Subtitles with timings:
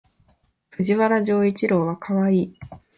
[0.71, 2.59] 藤原丈一郎はかわいい